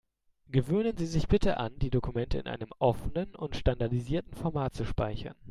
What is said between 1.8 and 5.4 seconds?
Dokumente in einem offenen und standardisierten Format zu speichern.